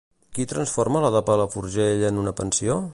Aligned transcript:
Qui 0.37 0.45
transforma 0.53 1.03
la 1.05 1.11
de 1.17 1.21
Palafrugell 1.29 2.05
en 2.13 2.21
una 2.25 2.37
pensió? 2.43 2.85